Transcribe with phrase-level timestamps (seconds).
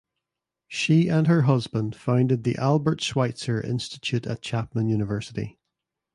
[0.67, 5.59] She and her husband founded the Albert Schweitzer Institute at Chapman University.